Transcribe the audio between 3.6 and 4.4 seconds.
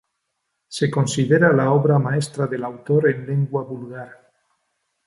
vulgar.